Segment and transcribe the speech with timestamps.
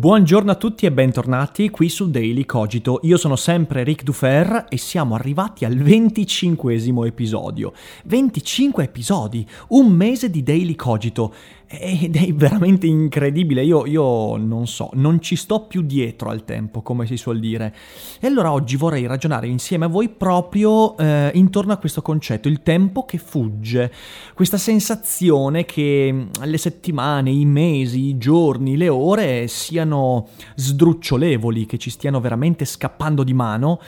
[0.00, 3.00] Buongiorno a tutti e bentornati qui su Daily Cogito.
[3.02, 6.72] Io sono sempre Ric Dufer e siamo arrivati al 25
[7.06, 7.74] episodio.
[8.04, 11.34] 25 episodi, un mese di Daily Cogito
[11.72, 16.82] ed è veramente incredibile, io, io, non so, non ci sto più dietro al tempo,
[16.82, 17.72] come si suol dire.
[18.18, 22.62] E allora oggi vorrei ragionare insieme a voi proprio eh, intorno a questo concetto, il
[22.62, 23.92] tempo che fugge,
[24.34, 30.26] questa sensazione che mm, le settimane, i mesi, i giorni, le ore siano
[30.56, 33.78] sdrucciolevoli, che ci stiano veramente scappando di mano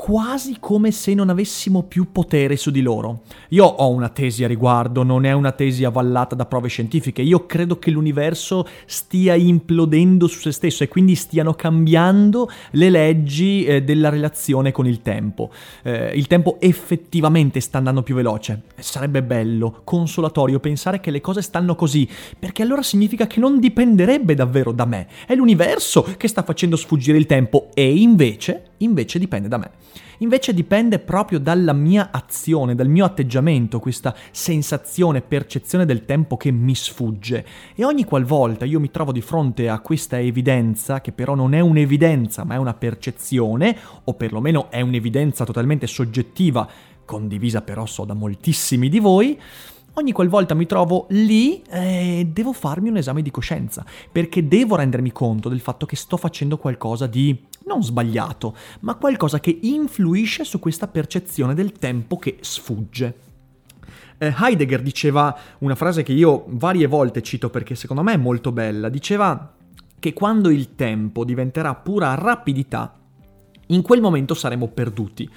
[0.00, 3.22] quasi come se non avessimo più potere su di loro.
[3.48, 7.46] Io ho una tesi a riguardo, non è una tesi avvallata da prove scientifiche, io
[7.46, 13.82] credo che l'universo stia implodendo su se stesso e quindi stiano cambiando le leggi eh,
[13.82, 15.50] della relazione con il tempo.
[15.82, 18.62] Eh, il tempo effettivamente sta andando più veloce.
[18.78, 24.36] Sarebbe bello, consolatorio pensare che le cose stanno così, perché allora significa che non dipenderebbe
[24.36, 29.48] davvero da me, è l'universo che sta facendo sfuggire il tempo e invece, invece dipende
[29.48, 29.87] da me.
[30.18, 36.50] Invece dipende proprio dalla mia azione, dal mio atteggiamento, questa sensazione, percezione del tempo che
[36.50, 37.46] mi sfugge.
[37.74, 41.60] E ogni qualvolta io mi trovo di fronte a questa evidenza, che però non è
[41.60, 46.68] un'evidenza, ma è una percezione, o perlomeno è un'evidenza totalmente soggettiva,
[47.04, 49.38] condivisa però so da moltissimi di voi,
[49.98, 55.12] ogni qualvolta mi trovo lì eh, devo farmi un esame di coscienza, perché devo rendermi
[55.12, 60.58] conto del fatto che sto facendo qualcosa di non sbagliato, ma qualcosa che influisce su
[60.58, 63.26] questa percezione del tempo che sfugge.
[64.18, 68.52] Eh, Heidegger diceva una frase che io varie volte cito perché secondo me è molto
[68.52, 69.52] bella, diceva
[69.98, 72.94] che quando il tempo diventerà pura rapidità,
[73.66, 75.28] in quel momento saremo perduti.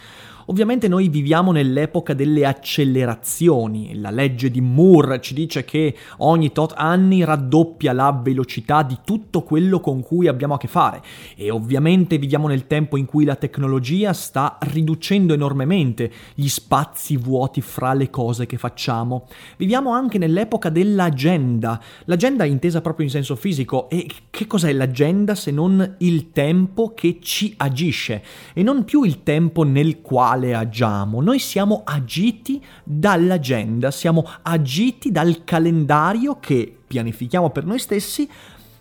[0.52, 6.74] Ovviamente noi viviamo nell'epoca delle accelerazioni, la legge di Moore ci dice che ogni tot
[6.76, 11.02] anni raddoppia la velocità di tutto quello con cui abbiamo a che fare.
[11.38, 17.62] E ovviamente viviamo nel tempo in cui la tecnologia sta riducendo enormemente gli spazi vuoti
[17.62, 19.28] fra le cose che facciamo.
[19.56, 23.90] Viviamo anche nell'epoca dell'agenda, l'agenda intesa proprio in senso fisico.
[23.90, 28.22] E che cos'è l'agenda se non il tempo che ci agisce?
[28.54, 35.12] E non più il tempo nel quale quale agiamo, noi siamo agiti dall'agenda, siamo agiti
[35.12, 38.28] dal calendario che pianifichiamo per noi stessi,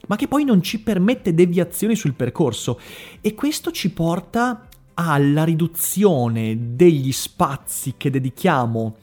[0.07, 2.81] ma che poi non ci permette deviazioni sul percorso.
[3.21, 8.97] E questo ci porta alla riduzione degli spazi che dedichiamo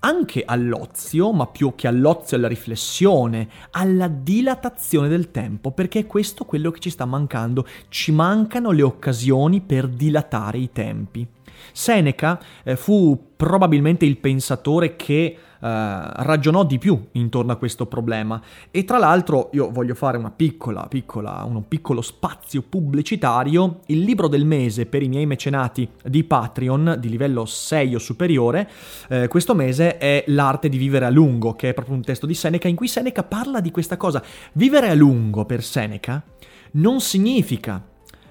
[0.00, 6.44] anche all'ozio, ma più che all'ozio alla riflessione, alla dilatazione del tempo, perché è questo
[6.44, 11.26] quello che ci sta mancando, ci mancano le occasioni per dilatare i tempi.
[11.72, 15.66] Seneca eh, fu probabilmente il pensatore che Uh,
[16.22, 20.86] ragionò di più intorno a questo problema e tra l'altro io voglio fare una piccola,
[20.86, 26.98] piccola, un piccolo spazio pubblicitario, il libro del mese per i miei mecenati di Patreon
[27.00, 28.70] di livello 6 o superiore,
[29.08, 32.34] eh, questo mese è L'arte di vivere a lungo, che è proprio un testo di
[32.34, 34.22] Seneca in cui Seneca parla di questa cosa.
[34.52, 36.22] Vivere a lungo per Seneca
[36.72, 37.82] non significa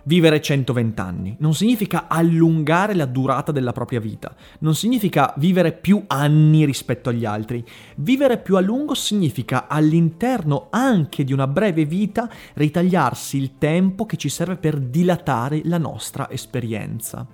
[0.07, 6.01] vivere 120 anni, non significa allungare la durata della propria vita, non significa vivere più
[6.07, 7.63] anni rispetto agli altri.
[7.97, 14.15] Vivere più a lungo significa all'interno anche di una breve vita ritagliarsi il tempo che
[14.15, 17.27] ci serve per dilatare la nostra esperienza.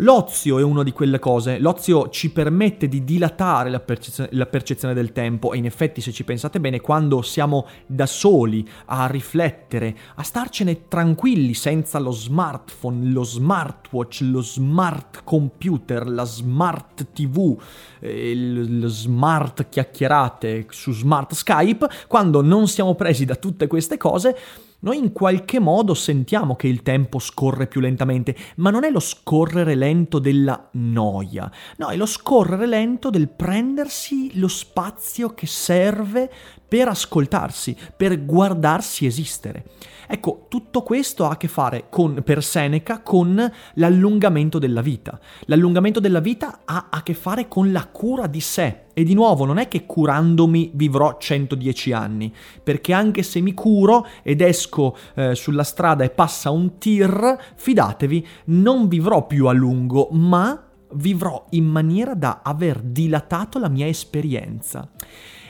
[0.00, 4.92] L'ozio è una di quelle cose, l'ozio ci permette di dilatare la percezione, la percezione,
[4.92, 9.96] del tempo e in effetti se ci pensate bene quando siamo da soli a riflettere,
[10.16, 17.58] a starcene tranquilli senza lo smartphone, lo smartwatch, lo smart computer, la smart tv,
[18.00, 24.36] le smart chiacchierate su smart Skype, quando non siamo presi da tutte queste cose,
[24.86, 29.00] noi in qualche modo sentiamo che il tempo scorre più lentamente, ma non è lo
[29.00, 36.30] scorrere lento della noia, no, è lo scorrere lento del prendersi lo spazio che serve
[36.68, 39.64] per ascoltarsi, per guardarsi esistere.
[40.06, 45.18] Ecco, tutto questo ha a che fare con, per Seneca con l'allungamento della vita.
[45.46, 49.44] L'allungamento della vita ha a che fare con la cura di sé, E di nuovo,
[49.44, 52.32] non è che curandomi vivrò 110 anni,
[52.62, 58.26] perché anche se mi curo ed esco eh, sulla strada e passa un tir, fidatevi,
[58.46, 64.88] non vivrò più a lungo, ma vivrò in maniera da aver dilatato la mia esperienza.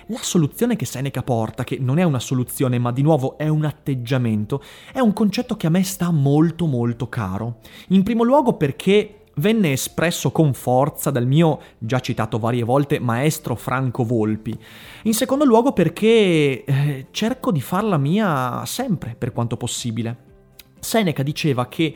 [0.07, 3.65] La soluzione che Seneca porta, che non è una soluzione ma di nuovo è un
[3.65, 4.61] atteggiamento,
[4.93, 7.59] è un concetto che a me sta molto molto caro.
[7.91, 13.55] In primo luogo perché venne espresso con forza dal mio, già citato varie volte, maestro
[13.55, 14.57] Franco Volpi.
[15.03, 20.25] In secondo luogo perché eh, cerco di farla mia sempre, per quanto possibile.
[20.79, 21.95] Seneca diceva che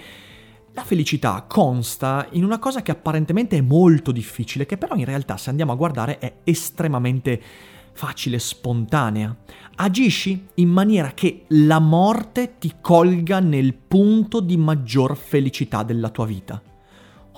[0.72, 5.36] la felicità consta in una cosa che apparentemente è molto difficile, che però in realtà
[5.36, 7.40] se andiamo a guardare è estremamente
[7.93, 9.34] facile, spontanea.
[9.76, 16.26] Agisci in maniera che la morte ti colga nel punto di maggior felicità della tua
[16.26, 16.69] vita.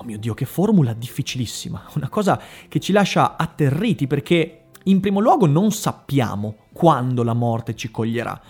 [0.03, 5.21] Oh mio Dio, che formula difficilissima, una cosa che ci lascia atterriti perché in primo
[5.21, 8.41] luogo non sappiamo quando la morte ci coglierà.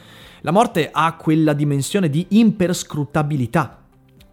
[0.40, 3.82] La morte ha quella dimensione di imperscrutabilità,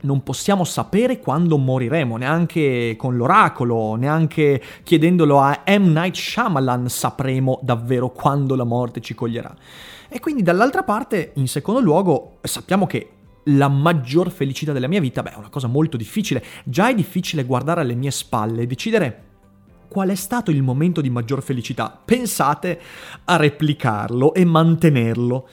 [0.03, 5.91] non possiamo sapere quando moriremo, neanche con l'oracolo, neanche chiedendolo a M.
[5.91, 9.53] Night Shyamalan sapremo davvero quando la morte ci coglierà.
[10.07, 13.09] E quindi dall'altra parte, in secondo luogo, sappiamo che
[13.55, 16.43] la maggior felicità della mia vita, beh, è una cosa molto difficile.
[16.63, 19.23] Già è difficile guardare alle mie spalle e decidere
[19.87, 21.99] qual è stato il momento di maggior felicità.
[22.03, 22.79] Pensate
[23.25, 25.47] a replicarlo e mantenerlo.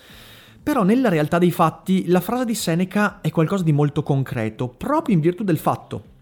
[0.62, 5.14] Però nella realtà dei fatti la frase di Seneca è qualcosa di molto concreto, proprio
[5.14, 6.14] in virtù del fatto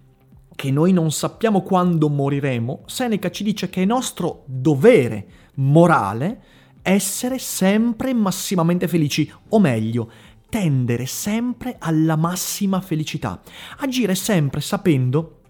[0.55, 6.41] che noi non sappiamo quando moriremo, Seneca ci dice che è nostro dovere morale
[6.83, 10.11] essere sempre massimamente felici, o meglio,
[10.55, 13.41] tendere sempre alla massima felicità,
[13.79, 15.41] agire sempre sapendo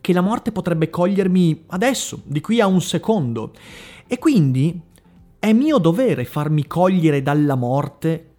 [0.00, 3.52] che la morte potrebbe cogliermi adesso, di qui a un secondo.
[4.06, 4.80] E quindi
[5.38, 8.36] è mio dovere farmi cogliere dalla morte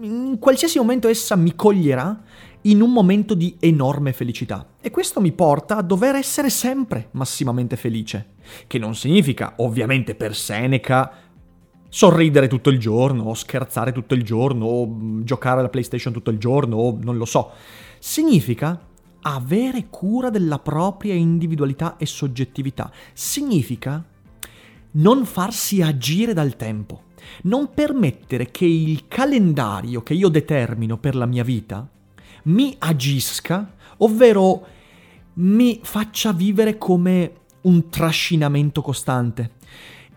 [0.00, 2.20] in qualsiasi momento essa mi coglierà
[2.62, 4.66] in un momento di enorme felicità.
[4.80, 8.30] E questo mi porta a dover essere sempre massimamente felice.
[8.66, 11.27] Che non significa, ovviamente per Seneca,
[11.88, 16.30] sorridere tutto il giorno, o scherzare tutto il giorno, o mm, giocare alla PlayStation tutto
[16.30, 17.50] il giorno, o non lo so.
[17.98, 18.80] Significa
[19.22, 22.90] avere cura della propria individualità e soggettività.
[23.12, 24.04] Significa
[24.90, 27.06] non farsi agire dal tempo
[27.42, 31.88] non permettere che il calendario che io determino per la mia vita
[32.44, 34.66] mi agisca, ovvero
[35.34, 37.32] mi faccia vivere come
[37.62, 39.52] un trascinamento costante,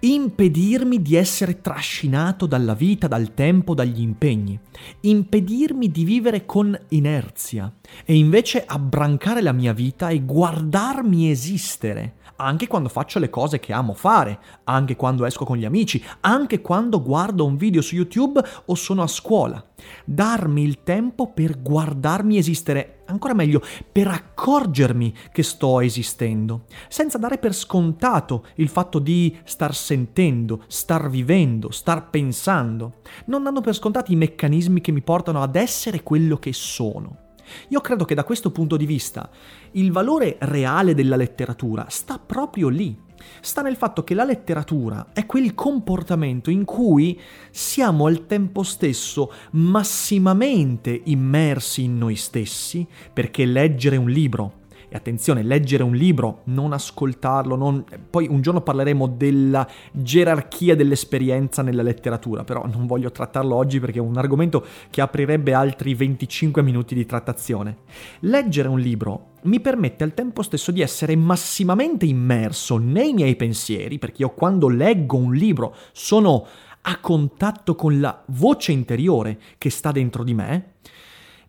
[0.02, 4.60] impedirmi di essere trascinato dalla vita, dal tempo, dagli impegni,
[5.02, 7.72] impedirmi di vivere con inerzia
[8.04, 13.72] e invece abbrancare la mia vita e guardarmi esistere anche quando faccio le cose che
[13.72, 18.44] amo fare, anche quando esco con gli amici, anche quando guardo un video su YouTube
[18.66, 19.64] o sono a scuola.
[20.06, 23.62] Darmi il tempo per guardarmi esistere, ancora meglio,
[23.92, 31.10] per accorgermi che sto esistendo, senza dare per scontato il fatto di star sentendo, star
[31.10, 36.38] vivendo, star pensando, non dando per scontati i meccanismi che mi portano ad essere quello
[36.38, 37.30] che sono.
[37.70, 39.30] Io credo che da questo punto di vista
[39.72, 43.10] il valore reale della letteratura sta proprio lì.
[43.42, 47.20] Sta nel fatto che la letteratura è quel comportamento in cui
[47.50, 54.60] siamo al tempo stesso massimamente immersi in noi stessi, perché leggere un libro
[54.94, 57.86] e attenzione, leggere un libro, non ascoltarlo, non...
[58.10, 64.00] poi un giorno parleremo della gerarchia dell'esperienza nella letteratura, però non voglio trattarlo oggi perché
[64.00, 67.78] è un argomento che aprirebbe altri 25 minuti di trattazione.
[68.20, 73.98] Leggere un libro mi permette al tempo stesso di essere massimamente immerso nei miei pensieri,
[73.98, 76.46] perché io quando leggo un libro sono
[76.82, 80.74] a contatto con la voce interiore che sta dentro di me,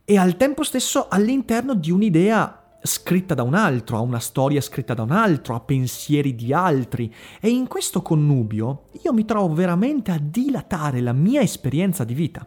[0.05, 4.95] e al tempo stesso all'interno di un'idea scritta da un altro, a una storia scritta
[4.95, 10.11] da un altro, a pensieri di altri e in questo connubio io mi trovo veramente
[10.11, 12.47] a dilatare la mia esperienza di vita.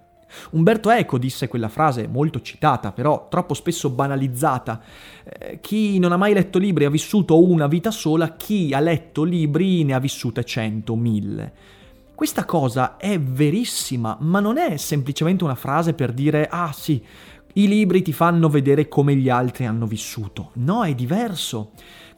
[0.51, 4.82] Umberto Eco disse quella frase molto citata, però troppo spesso banalizzata.
[5.24, 9.24] Eh, chi non ha mai letto libri ha vissuto una vita sola, chi ha letto
[9.24, 11.54] libri ne ha vissute cento, mille.
[12.15, 17.04] Questa cosa è verissima, ma non è semplicemente una frase per dire ah sì,
[17.58, 20.50] i libri ti fanno vedere come gli altri hanno vissuto.
[20.54, 21.72] No, è diverso.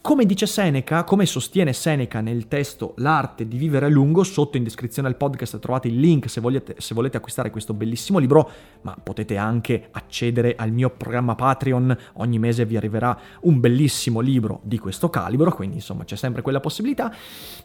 [0.07, 4.63] Come dice Seneca, come sostiene Seneca nel testo L'arte di vivere a lungo, sotto in
[4.63, 8.49] descrizione al podcast trovate il link se volete, se volete acquistare questo bellissimo libro,
[8.83, 14.61] ma potete anche accedere al mio programma Patreon, ogni mese vi arriverà un bellissimo libro
[14.63, 17.13] di questo calibro, quindi insomma c'è sempre quella possibilità.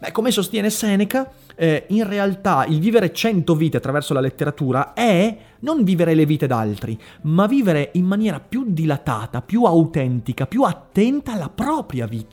[0.01, 5.39] Beh, come sostiene Seneca, eh, in realtà il vivere 100 vite attraverso la letteratura è
[5.63, 11.35] non vivere le vite d'altri, ma vivere in maniera più dilatata, più autentica, più attenta
[11.35, 12.32] alla propria vita.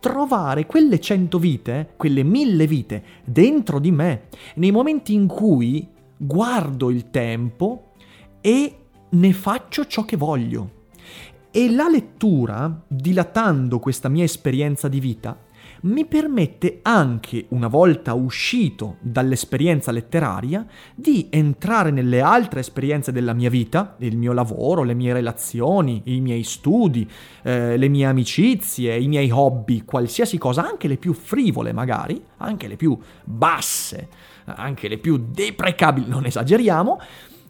[0.00, 5.86] Trovare quelle 100 vite, quelle mille vite dentro di me, nei momenti in cui
[6.16, 7.92] guardo il tempo
[8.40, 8.76] e
[9.10, 10.82] ne faccio ciò che voglio.
[11.50, 15.38] E la lettura, dilatando questa mia esperienza di vita,
[15.84, 23.50] mi permette anche, una volta uscito dall'esperienza letteraria, di entrare nelle altre esperienze della mia
[23.50, 27.08] vita, il mio lavoro, le mie relazioni, i miei studi,
[27.42, 32.66] eh, le mie amicizie, i miei hobby, qualsiasi cosa, anche le più frivole magari, anche
[32.66, 34.08] le più basse,
[34.44, 36.98] anche le più deprecabili, non esageriamo,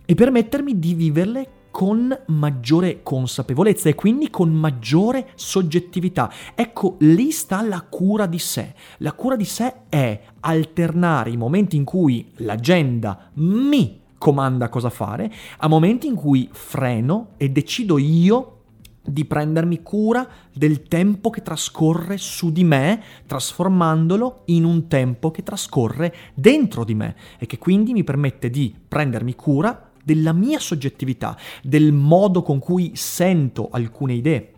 [0.07, 6.31] e permettermi di viverle con maggiore consapevolezza e quindi con maggiore soggettività.
[6.54, 8.75] Ecco, lì sta la cura di sé.
[8.99, 15.28] La cura di sé è alternare i momenti in cui l'agenda mi comanda cosa fare
[15.59, 18.61] a momenti in cui freno e decido io
[19.02, 25.43] di prendermi cura del tempo che trascorre su di me, trasformandolo in un tempo che
[25.43, 31.37] trascorre dentro di me e che quindi mi permette di prendermi cura della mia soggettività,
[31.62, 34.52] del modo con cui sento alcune idee,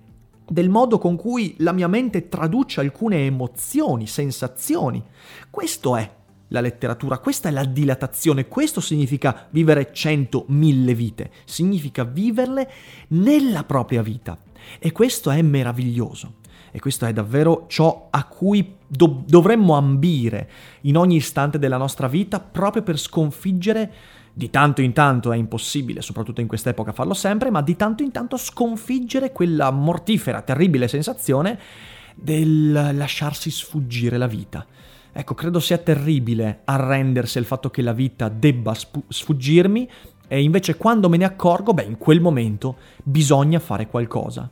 [0.48, 5.02] del modo con cui la mia mente traduce alcune emozioni, sensazioni.
[5.48, 6.10] Questo è
[6.48, 12.70] la letteratura, questa è la dilatazione, questo significa vivere cento, mille vite, significa viverle
[13.08, 14.38] nella propria vita.
[14.78, 16.34] E questo è meraviglioso.
[16.72, 20.50] E questo è davvero ciò a cui do- dovremmo ambire
[20.82, 23.92] in ogni istante della nostra vita proprio per sconfiggere
[24.38, 28.10] di tanto in tanto è impossibile, soprattutto in quest'epoca farlo sempre, ma di tanto in
[28.10, 31.58] tanto sconfiggere quella mortifera, terribile sensazione
[32.14, 34.66] del lasciarsi sfuggire la vita.
[35.10, 38.74] Ecco, credo sia terribile arrendersi al fatto che la vita debba
[39.08, 39.88] sfuggirmi
[40.28, 44.50] e invece quando me ne accorgo, beh, in quel momento bisogna fare qualcosa.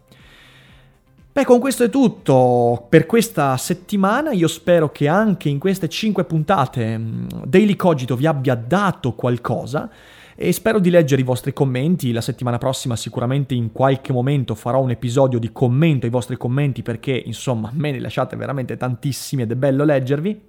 [1.35, 4.31] Beh, con questo è tutto per questa settimana.
[4.31, 9.91] Io spero che anche in queste 5 puntate mm, Daily Cogito vi abbia dato qualcosa
[10.37, 12.13] e spero di leggere i vostri commenti.
[12.13, 16.83] La settimana prossima sicuramente in qualche momento farò un episodio di commento ai vostri commenti
[16.83, 20.41] perché insomma me ne lasciate veramente tantissimi ed è bello leggervi.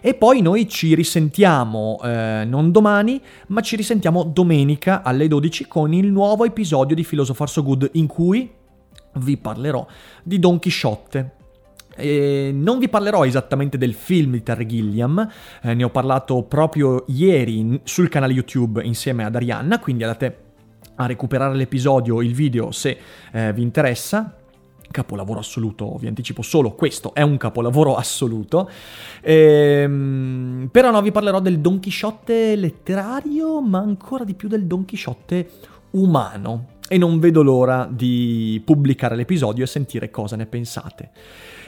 [0.00, 5.92] E poi noi ci risentiamo eh, non domani, ma ci risentiamo domenica alle 12 con
[5.92, 8.60] il nuovo episodio di Philosopher So Good in cui
[9.14, 9.86] vi parlerò
[10.22, 11.40] di Don Chisciotte.
[11.94, 15.28] E non vi parlerò esattamente del film di Terry Gilliam,
[15.60, 20.38] eh, ne ho parlato proprio ieri sul canale YouTube insieme ad Arianna, quindi andate
[20.96, 22.98] a recuperare l'episodio, il video se
[23.32, 24.36] eh, vi interessa.
[24.90, 28.68] Capolavoro assoluto, vi anticipo solo questo, è un capolavoro assoluto.
[29.22, 34.84] Ehm, però no, vi parlerò del Don Chisciotte letterario, ma ancora di più del Don
[34.84, 35.48] Chisciotte
[35.92, 41.10] umano e non vedo l'ora di pubblicare l'episodio e sentire cosa ne pensate.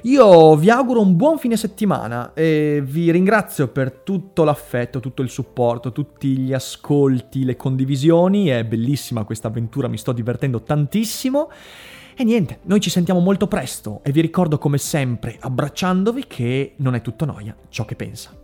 [0.03, 5.31] Io vi auguro un buon fine settimana e vi ringrazio per tutto l'affetto, tutto il
[5.31, 8.49] supporto, tutti gli ascolti, le condivisioni.
[8.49, 11.51] È bellissima questa avventura, mi sto divertendo tantissimo.
[12.15, 16.95] E niente, noi ci sentiamo molto presto e vi ricordo come sempre, abbracciandovi, che non
[16.95, 18.44] è tutto noia ciò che pensa.